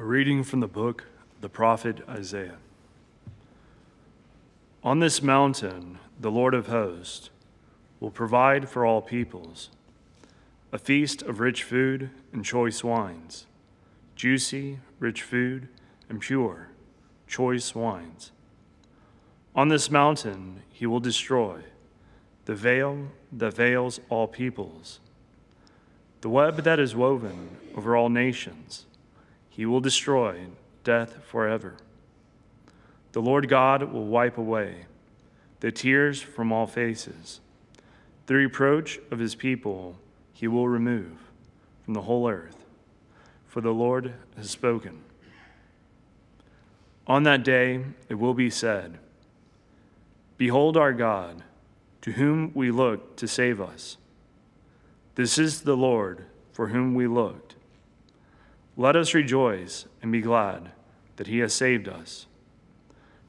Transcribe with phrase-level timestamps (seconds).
[0.00, 1.04] A reading from the book
[1.42, 2.56] the prophet Isaiah.
[4.82, 7.28] On this mountain, the Lord of hosts
[8.00, 9.68] will provide for all peoples
[10.72, 13.44] a feast of rich food and choice wines,
[14.16, 15.68] juicy, rich food
[16.08, 16.68] and pure,
[17.26, 18.32] choice wines.
[19.54, 21.60] On this mountain, he will destroy
[22.46, 24.98] the veil that veils all peoples,
[26.22, 28.86] the web that is woven over all nations
[29.60, 30.46] he will destroy
[30.84, 31.76] death forever.
[33.12, 34.86] The Lord God will wipe away
[35.60, 37.40] the tears from all faces.
[38.24, 39.96] The reproach of his people
[40.32, 41.18] he will remove
[41.84, 42.64] from the whole earth,
[43.48, 45.02] for the Lord has spoken.
[47.06, 48.96] On that day it will be said,
[50.38, 51.42] Behold our God,
[52.00, 53.98] to whom we look to save us.
[55.16, 57.49] This is the Lord for whom we looked.
[58.80, 60.70] Let us rejoice and be glad
[61.16, 62.24] that he has saved us.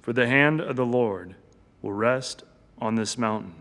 [0.02, 1.36] For the hand of the Lord
[1.82, 2.44] will rest
[2.80, 3.56] on this mountain.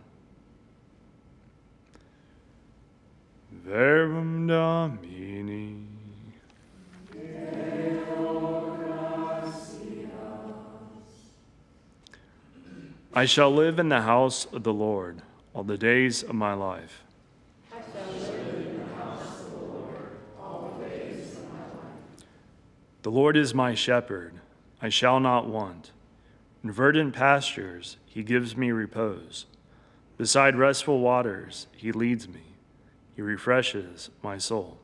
[3.51, 5.79] Verbum Domini.
[13.13, 17.03] I shall live in the house of the Lord all the days of my life.
[23.11, 24.35] The Lord is my shepherd,
[24.81, 25.91] I shall not want.
[26.63, 29.47] In verdant pastures, he gives me repose.
[30.17, 32.55] Beside restful waters, he leads me.
[33.17, 34.79] He refreshes my soul.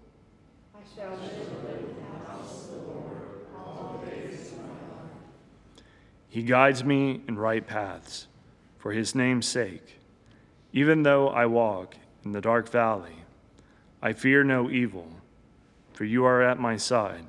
[0.75, 5.85] I shall live in the house of the Lord all the days of my life.
[6.29, 8.27] He guides me in right paths
[8.77, 10.01] for his name's sake.
[10.73, 13.23] Even though I walk in the dark valley,
[14.03, 15.13] I fear no evil,
[15.93, 17.27] for you are at my side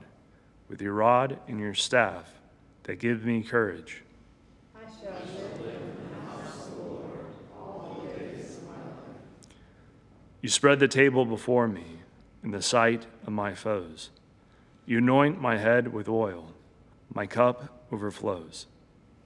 [0.69, 2.31] with your rod and your staff
[2.83, 4.03] that give me courage.
[4.75, 9.55] I shall live in the house of the Lord all the days of my life.
[10.41, 11.99] You spread the table before me
[12.43, 14.09] in the sight of my foes.
[14.85, 16.53] You anoint my head with oil,
[17.13, 18.67] my cup overflows.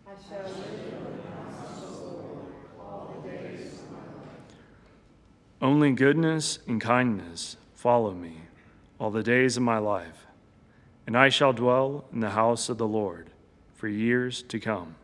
[0.07, 4.55] I shall live in the house of the Lord all the days of my life.
[5.61, 8.41] Only goodness and kindness follow me
[8.99, 10.25] all the days of my life
[11.07, 13.29] and I shall dwell in the house of the Lord
[13.75, 14.95] for years to come.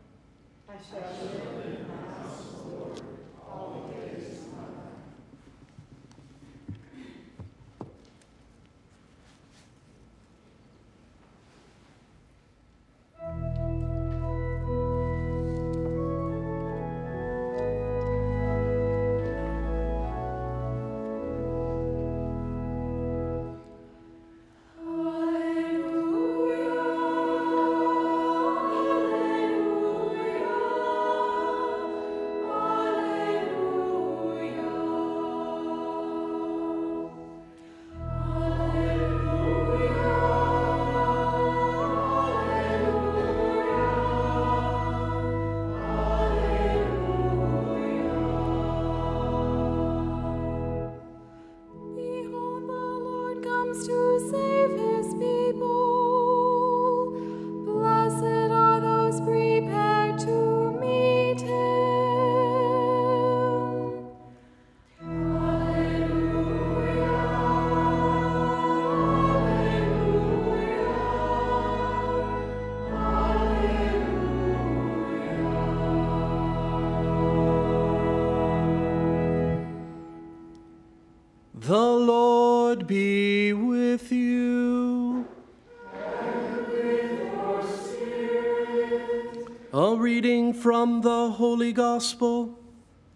[90.68, 92.58] From the Holy Gospel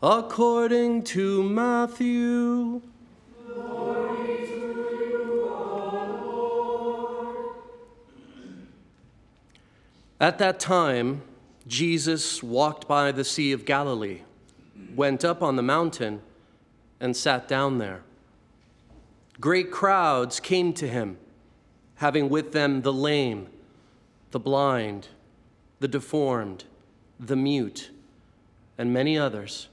[0.03, 2.81] according to Matthew.
[10.19, 11.21] At that time,
[11.67, 14.23] Jesus walked by the Sea of Galilee,
[14.95, 16.23] went up on the mountain,
[17.01, 18.01] and sat down there.
[19.43, 21.19] Great crowds came to him,
[21.97, 23.49] having with them the lame,
[24.31, 25.09] the blind,
[25.81, 26.65] the deformed,
[27.27, 27.91] the mute,
[28.77, 29.69] and many others.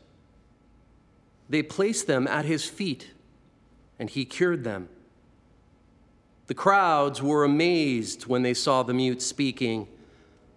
[1.49, 3.11] They placed them at his feet,
[3.97, 4.89] and he cured them.
[6.47, 9.87] The crowds were amazed when they saw the mute speaking,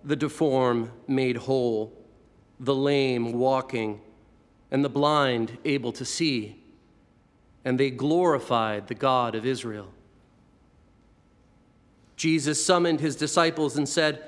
[0.04, 1.92] the deformed made whole,
[2.60, 4.00] the lame walking,
[4.70, 6.62] and the blind able to see
[7.64, 9.88] and they glorified the God of Israel.
[12.16, 14.22] Jesus summoned his disciples and said,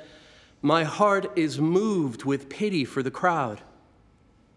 [0.64, 3.60] My heart is moved with pity for the crowd,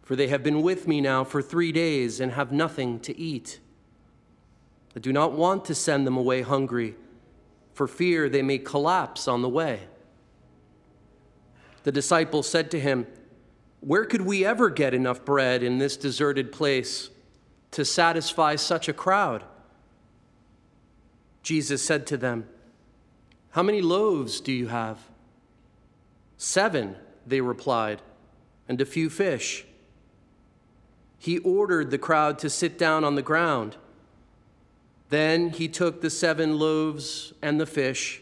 [0.03, 3.59] for they have been with me now for three days and have nothing to eat.
[4.95, 6.95] I do not want to send them away hungry,
[7.73, 9.81] for fear they may collapse on the way.
[11.83, 13.05] The disciples said to him,
[13.81, 17.09] Where could we ever get enough bread in this deserted place
[17.71, 19.43] to satisfy such a crowd?
[21.43, 22.47] Jesus said to them,
[23.57, 24.99] how many loaves do you have?
[26.37, 26.95] Seven,
[27.25, 28.01] they replied,
[28.69, 29.65] and a few fish.
[31.17, 33.75] He ordered the crowd to sit down on the ground.
[35.09, 38.21] Then he took the seven loaves and the fish,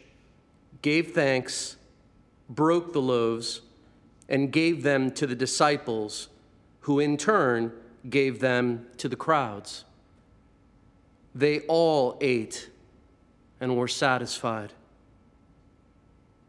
[0.82, 1.76] gave thanks,
[2.48, 3.62] broke the loaves,
[4.30, 6.30] and gave them to the disciples,
[6.82, 7.74] who in turn
[8.10, 9.84] gave them to the crowds.
[11.34, 12.70] They all ate
[13.60, 14.72] and were satisfied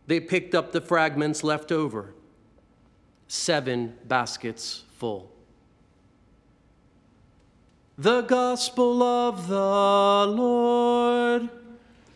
[0.06, 2.14] they picked up the fragments left over,
[3.28, 5.32] seven baskets full.
[7.98, 11.48] The Gospel of the Lord.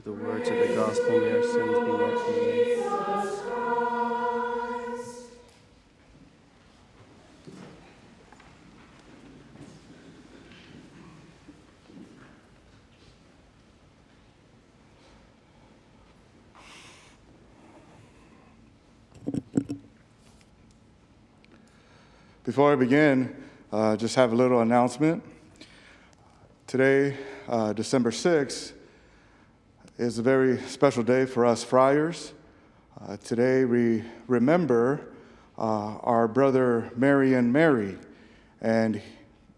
[0.05, 3.10] The words of the gospel may our sins be
[22.51, 23.33] Before I begin,
[23.71, 25.23] uh, just have a little announcement.
[26.67, 27.17] Today,
[27.49, 28.73] uh, December 6th,
[29.99, 32.33] is a very special day for us friars.
[33.01, 35.13] Uh, today, we remember
[35.59, 37.97] uh, our brother Marion Mary,
[38.61, 39.01] and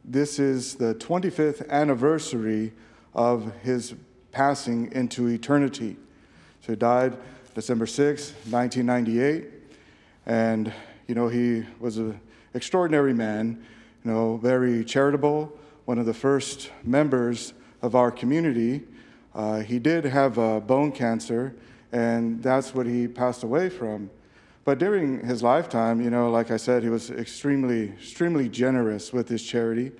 [0.04, 2.74] this is the 25th anniversary
[3.14, 3.94] of his
[4.32, 5.96] passing into eternity.
[6.60, 7.16] So he died
[7.54, 9.46] December 6, 1998,
[10.26, 10.70] and
[11.08, 12.14] you know, he was a
[12.54, 13.62] extraordinary man,
[14.04, 15.52] you know, very charitable,
[15.84, 18.82] one of the first members of our community.
[19.34, 20.34] Uh, he did have
[20.66, 21.54] bone cancer,
[21.92, 24.10] and that's what he passed away from.
[24.64, 29.28] But during his lifetime, you know, like I said, he was extremely, extremely generous with
[29.28, 29.90] his charity.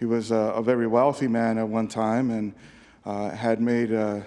[0.00, 2.54] He was a, a very wealthy man at one time and
[3.04, 4.20] uh, had made uh,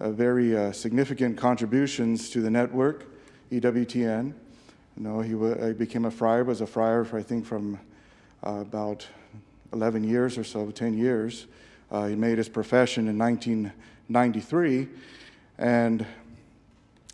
[0.00, 3.06] very uh, significant contributions to the network,
[3.50, 4.34] EWTN.
[4.98, 7.78] Know, he, w- he became a friar, was a friar for, I think, from
[8.42, 9.06] uh, about
[9.74, 11.46] 11 years or so, 10 years.
[11.90, 14.88] Uh, he made his profession in 1993.
[15.58, 16.06] And,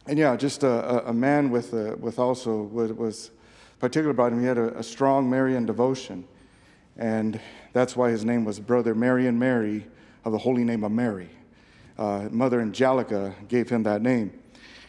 [0.07, 3.33] and yeah, just a, a man with, a, with also, what was
[3.81, 6.25] particular about him, he had a, a strong Marian devotion.
[6.97, 7.41] And
[7.73, 9.87] that's why his name was Brother Marion Mary
[10.25, 11.31] of the Holy Name of Mary.
[11.99, 14.33] Uh, Mother Angelica gave him that name.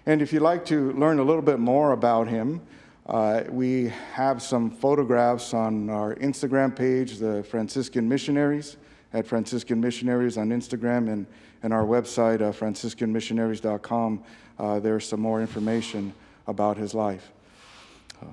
[0.05, 2.61] And if you'd like to learn a little bit more about him,
[3.05, 8.77] uh, we have some photographs on our Instagram page, the Franciscan Missionaries,
[9.11, 11.27] at Franciscan Missionaries on Instagram, and,
[11.63, 14.23] and our website, uh, franciscanmissionaries.com.
[14.57, 16.13] Uh, there's some more information
[16.47, 17.31] about his life.
[18.21, 18.27] Uh,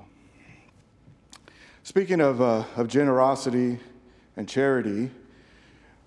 [1.83, 3.77] speaking of, uh, of generosity
[4.37, 5.11] and charity,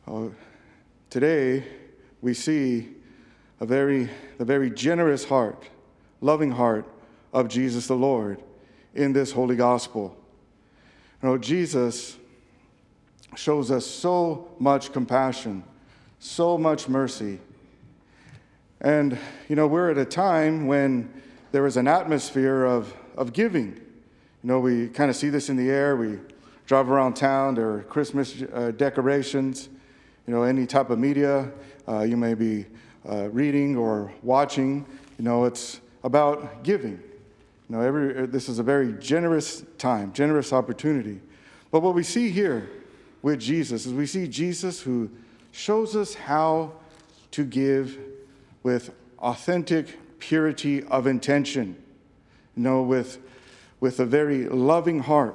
[0.06, 0.28] uh,
[1.10, 1.64] today
[2.22, 2.88] we see
[3.60, 4.08] a very,
[4.38, 5.68] the very generous heart,
[6.22, 6.86] loving heart
[7.34, 8.40] of Jesus the Lord
[8.94, 10.16] in this holy gospel.
[11.22, 12.16] You know, Jesus
[13.36, 15.64] shows us so much compassion,
[16.18, 17.40] so much mercy.
[18.80, 21.22] And, you know, we're at a time when
[21.52, 23.74] there is an atmosphere of, of giving.
[23.74, 25.96] You know, we kind of see this in the air.
[25.96, 26.18] We
[26.66, 29.68] drive around town, there are Christmas uh, decorations,
[30.26, 31.50] you know, any type of media
[31.86, 32.66] uh, you may be
[33.08, 34.86] uh, reading or watching.
[35.18, 37.02] You know, it's about giving.
[37.74, 41.20] Know, every, uh, this is a very generous time, generous opportunity.
[41.72, 42.70] But what we see here
[43.20, 45.10] with Jesus is we see Jesus who
[45.50, 46.74] shows us how
[47.32, 47.98] to give
[48.62, 51.74] with authentic purity of intention,
[52.56, 53.18] you know, with,
[53.80, 55.34] with a very loving heart.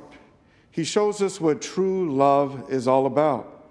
[0.71, 3.65] He shows us what true love is all about.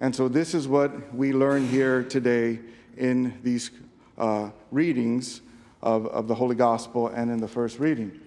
[0.00, 2.58] And so, this is what we learn here today
[2.96, 3.70] in these
[4.18, 5.40] uh, readings
[5.86, 8.20] of, of the Holy Gospel and in the first reading.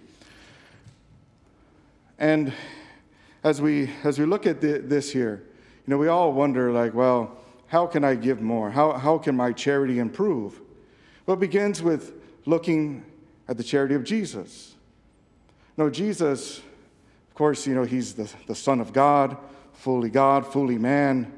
[2.17, 2.53] And
[3.43, 5.43] as we, as we look at the, this here,
[5.85, 7.37] you know, we all wonder, like, well,
[7.67, 8.71] how can I give more?
[8.71, 10.61] How, how can my charity improve?
[11.25, 12.13] Well, it begins with
[12.45, 13.03] looking
[13.49, 14.75] at the charity of Jesus.
[15.75, 19.35] No, Jesus, of course, you know, he's the, the Son of God,
[19.73, 21.29] fully God, fully man.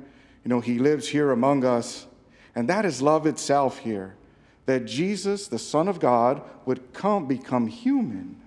[0.45, 2.05] You know, he lives here among us.
[2.53, 4.15] And that is love itself here.
[4.65, 8.39] That Jesus, the Son of God, would come become human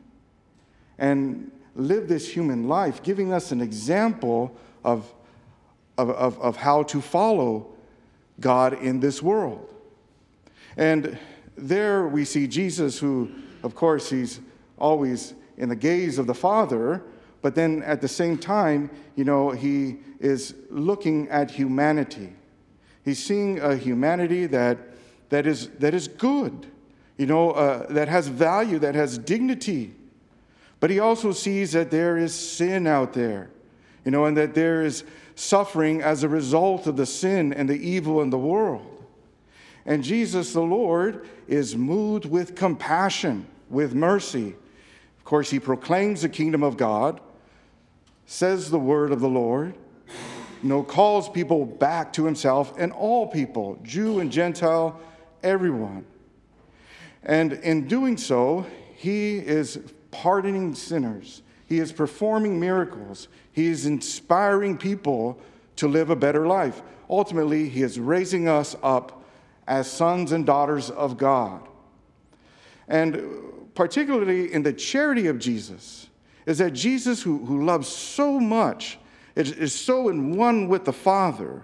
[0.98, 5.12] and live this human life, giving us an example of,
[5.98, 7.66] of, of, of how to follow
[8.40, 9.68] God in this world.
[10.76, 11.18] And
[11.56, 13.30] there we see Jesus, who,
[13.62, 14.40] of course, he's
[14.78, 17.02] always in the gaze of the Father,
[17.42, 22.32] but then at the same time, you know, he is looking at humanity.
[23.04, 24.78] He's seeing a humanity that,
[25.34, 26.68] that, is, that is good,
[27.16, 29.92] you know, uh, that has value, that has dignity.
[30.78, 33.50] But he also sees that there is sin out there,
[34.04, 35.02] you know, and that there is
[35.34, 39.04] suffering as a result of the sin and the evil in the world.
[39.84, 44.54] And Jesus the Lord is moved with compassion, with mercy.
[45.18, 47.20] Of course, he proclaims the kingdom of God,
[48.26, 49.74] says the word of the Lord,
[50.62, 55.00] you know, calls people back to himself and all people, Jew and Gentile,
[55.44, 56.04] everyone.
[57.22, 59.78] And in doing so, he is
[60.10, 61.42] pardoning sinners.
[61.66, 63.28] He is performing miracles.
[63.52, 65.38] He is inspiring people
[65.76, 66.82] to live a better life.
[67.08, 69.24] Ultimately, he is raising us up
[69.66, 71.66] as sons and daughters of God.
[72.88, 73.22] And
[73.74, 76.08] particularly in the charity of Jesus,
[76.46, 78.98] is that Jesus, who, who loves so much,
[79.34, 81.62] is, is so in one with the Father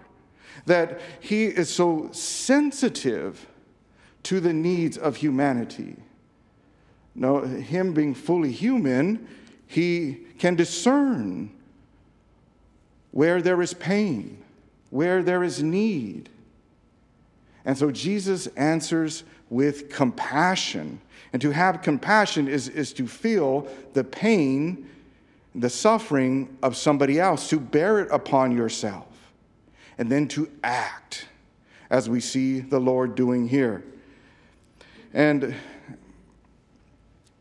[0.67, 3.47] that he is so sensitive
[4.25, 5.97] to the needs of humanity.
[7.15, 9.27] No, him being fully human,
[9.67, 11.51] he can discern
[13.11, 14.43] where there is pain,
[14.91, 16.29] where there is need.
[17.65, 21.01] And so Jesus answers with compassion.
[21.33, 24.89] And to have compassion is, is to feel the pain,
[25.55, 29.07] the suffering of somebody else, to bear it upon yourself,
[29.99, 31.27] and then to act,
[31.91, 33.85] as we see the Lord doing here.
[35.13, 35.57] And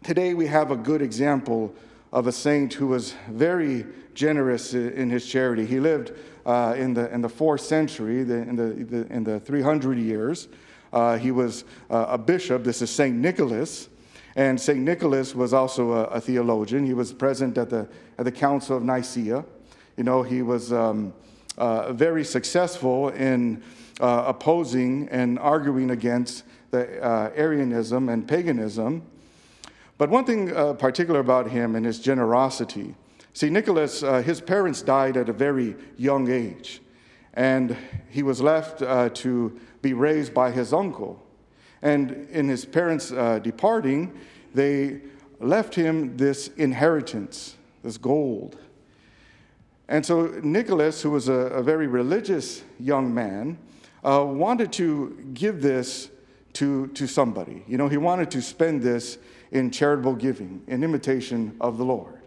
[0.02, 1.72] today we have a good example
[2.12, 3.86] of a saint who was very
[4.16, 5.68] generous in his charity.
[5.68, 6.14] He lived
[6.48, 10.48] uh, in, the, in the fourth century, the, in, the, the, in the 300 years.
[10.92, 12.64] Uh, he was uh, a bishop.
[12.64, 13.16] This is St.
[13.16, 13.88] Nicholas.
[14.36, 14.80] And St.
[14.80, 16.84] Nicholas was also a, a, theologian.
[16.88, 19.46] He was present at the, at the Council of Nicaea.
[19.96, 21.14] You know, he was um,
[21.56, 23.62] uh, very successful in
[24.00, 29.04] uh, opposing and arguing against the uh, Arianism and paganism.
[29.98, 32.96] But one thing uh, particular about him and his generosity.
[33.34, 36.82] See, Nicholas, uh, his parents died at a very young age,
[37.34, 37.76] and
[38.10, 41.22] he was left uh, to be raised by his uncle.
[41.82, 44.18] And in his parents uh, departing,
[44.54, 45.02] they
[45.40, 48.58] left him this inheritance, this gold.
[49.88, 53.58] And so Nicholas, who was a, a very religious young man,
[54.04, 56.10] uh, wanted to give this
[56.60, 57.64] to, to somebody.
[57.70, 59.18] You know, he wanted to spend this
[59.52, 62.20] in charitable giving, in imitation of the Lord.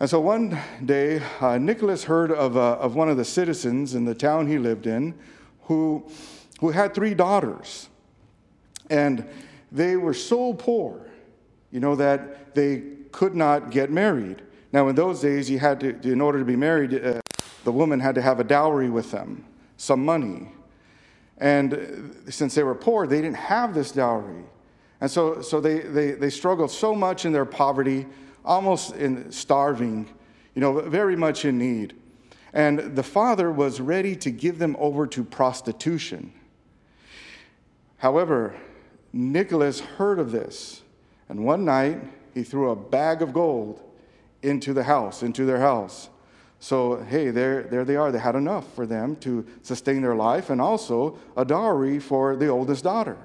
[0.00, 4.06] And so one day, uh, Nicholas heard of, uh, of one of the citizens in
[4.06, 5.14] the town he lived in
[5.64, 6.08] who,
[6.60, 7.90] who had three daughters.
[8.88, 9.28] And
[9.70, 11.06] they were so poor,
[11.70, 14.40] you know, that they could not get married.
[14.72, 17.20] Now, in those days, you had to, in order to be married, uh,
[17.64, 19.44] the woman had to have a dowry with them,
[19.76, 20.48] some money.
[21.38, 24.44] And since they were poor, they didn't have this dowry.
[25.00, 28.06] And so, so they, they, they struggled so much in their poverty,
[28.44, 30.08] almost in starving,
[30.54, 31.94] you know, very much in need.
[32.52, 36.32] And the father was ready to give them over to prostitution.
[37.98, 38.56] However,
[39.12, 40.82] Nicholas heard of this,
[41.28, 42.00] and one night
[42.32, 43.82] he threw a bag of gold
[44.42, 46.08] into the house, into their house.
[46.66, 48.10] So, hey, there, there they are.
[48.10, 52.48] They had enough for them to sustain their life and also a dowry for the
[52.48, 53.16] oldest daughter.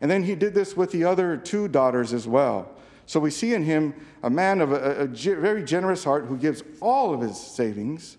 [0.00, 2.70] And then he did this with the other two daughters as well.
[3.06, 3.92] So we see in him
[4.22, 8.18] a man of a, a, very generous heart who gives all of his savings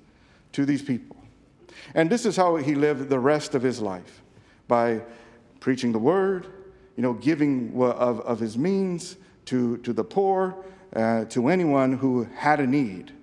[0.51, 1.15] to these people.
[1.93, 4.21] And this is how he lived the rest of his life
[4.67, 5.01] by
[5.61, 6.47] preaching the word,
[6.97, 9.15] you know, giving of, of his means
[9.45, 10.57] to, to the poor,
[10.93, 13.14] uh, to anyone who had a need.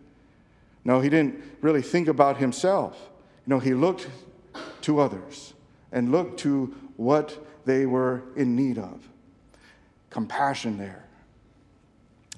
[0.85, 3.11] No, he didn't really think about himself.
[3.47, 4.09] You know, he looked
[4.83, 5.55] to others
[5.93, 9.09] and looked to what they were in need of.
[10.11, 11.05] Compassion there.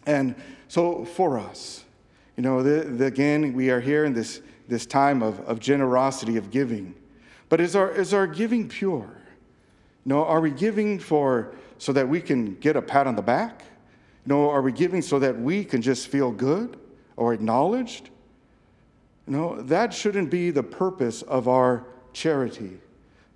[0.06, 0.34] And
[0.68, 1.84] so for us,
[2.36, 6.36] you know, the, the, again, we are here in this, this time of, of generosity,
[6.36, 6.94] of giving.
[7.48, 9.08] But is our, is our giving pure?
[10.04, 13.62] Know, are we giving for so that we can get a pat on the back?
[14.26, 16.78] Know, are we giving so that we can just feel good
[17.16, 18.10] or acknowledged?
[19.26, 22.78] Know, that shouldn't be the purpose of our charity.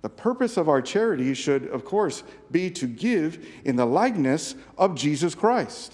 [0.01, 4.95] The purpose of our charity should, of course, be to give in the likeness of
[4.95, 5.93] Jesus Christ,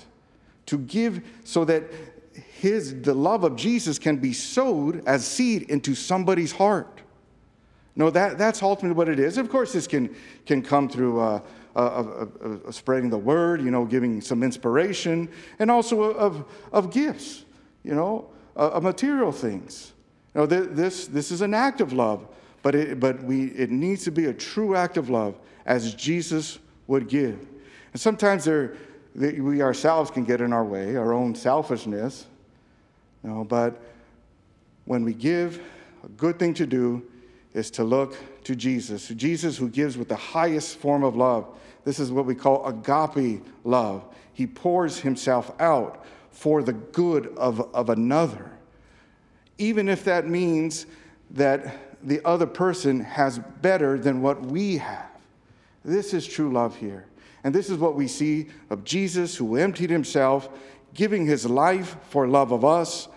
[0.67, 1.83] to give so that
[2.59, 7.01] his, the love of Jesus can be sowed as seed into somebody's heart.
[7.95, 9.37] No, that, that's ultimately what it is.
[9.37, 10.13] Of course, this can,
[10.45, 11.39] can come through uh,
[11.75, 17.45] uh, uh, spreading the word, you know, giving some inspiration, and also of, of gifts,
[17.83, 19.91] you know, Uh, of material things.
[20.33, 22.25] You know, this, this is an act of love,
[22.61, 25.35] but, it, but we, it needs to be a true act of love
[25.65, 27.37] as Jesus would give.
[27.91, 28.75] And sometimes there,
[29.13, 32.27] we ourselves can get in our way, our own selfishness.
[33.23, 33.81] You know, but
[34.85, 35.61] when we give,
[36.03, 37.03] a good thing to do
[37.53, 39.09] is to look to Jesus.
[39.09, 41.47] Jesus, who gives with the highest form of love.
[41.83, 44.05] This is what we call agape love.
[44.33, 48.51] He pours himself out for the good of, of another
[49.57, 50.85] even if that means
[51.31, 55.09] that the other person has better than what we have.
[55.83, 57.05] This is true love here.
[57.43, 60.49] And this is what we see of Jesus who emptied himself,
[60.93, 63.07] giving his life for love of us,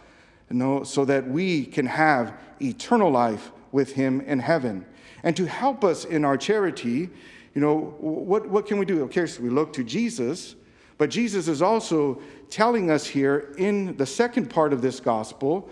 [0.51, 4.85] you know, so that we can have eternal life with him in heaven.
[5.23, 7.11] And to help us in our charity,
[7.55, 9.03] you know, what, what can we do?
[9.03, 10.55] Of course, we look to Jesus,
[10.99, 12.21] but Jesus is also
[12.51, 15.71] telling us here in the second part of this gospel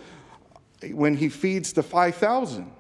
[0.92, 2.70] when he feeds the 5,000.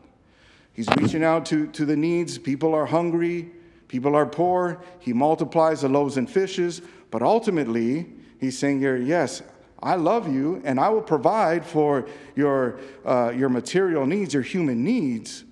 [0.72, 2.36] He's reaching out to, to the needs.
[2.36, 3.50] People are hungry,
[3.88, 4.82] people are poor.
[4.98, 6.82] He multiplies the loaves and fishes.
[7.10, 8.06] But ultimately,
[8.38, 9.42] he's saying here, yes,
[9.82, 14.84] I love you and I will provide for your, uh, your material needs, your human
[14.84, 15.44] needs,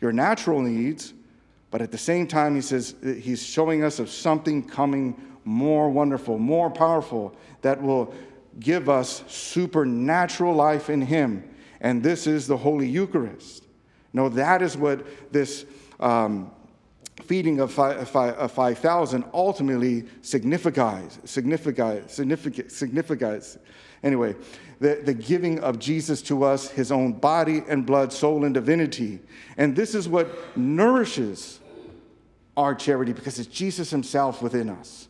[0.00, 1.14] your natural needs.
[1.70, 6.38] But at the same time, he says he's showing us of something coming more wonderful,
[6.38, 8.14] more powerful, that will
[8.58, 11.44] give us supernatural life in him
[11.80, 13.64] and this is the Holy Eucharist.
[14.12, 15.64] No, that is what this
[15.98, 16.50] um,
[17.24, 21.18] feeding of 5,000 ultimately signifies.
[21.24, 23.58] Signifies, significant, signifies.
[24.02, 24.34] Anyway,
[24.80, 29.20] the, the giving of Jesus to us, his own body and blood, soul and divinity.
[29.56, 31.60] And this is what nourishes
[32.56, 35.08] our charity because it's Jesus himself within us.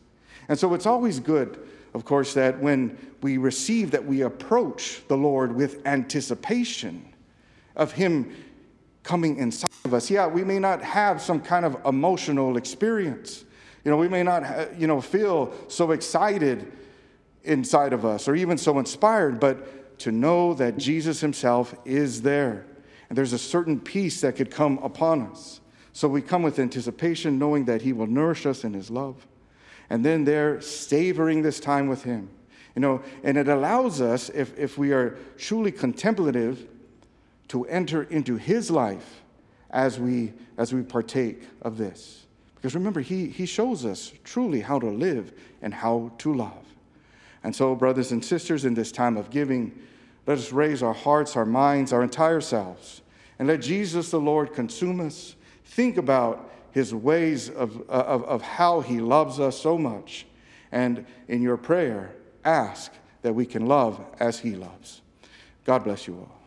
[0.51, 1.57] And so it's always good
[1.93, 7.13] of course, that when we receive, that we approach the Lord with anticipation
[7.75, 8.33] of Him
[9.03, 10.09] coming inside of us.
[10.09, 13.43] Yeah, we may not have some kind of emotional experience.
[13.83, 16.71] You know, we may not, you know, feel so excited
[17.43, 22.65] inside of us or even so inspired, but to know that Jesus Himself is there.
[23.09, 25.59] And there's a certain peace that could come upon us.
[25.91, 29.27] So we come with anticipation, knowing that He will nourish us in His love
[29.91, 32.29] and then they're savoring this time with Him.
[32.75, 36.65] You know, and it allows us, if, if we are truly contemplative,
[37.49, 39.21] to enter into His life
[39.69, 42.25] as we, as we partake of this.
[42.55, 46.65] Because remember, he, he shows us truly how to live and how to love.
[47.43, 49.77] And so, brothers and sisters, in this time of giving,
[50.25, 53.01] let us raise our hearts, our minds, our entire selves,
[53.39, 55.35] and let Jesus the Lord consume us.
[55.65, 60.25] Think about his ways of, of, of how he loves us so much.
[60.71, 65.01] And in your prayer, ask that we can love as he loves.
[65.65, 66.40] God bless you all.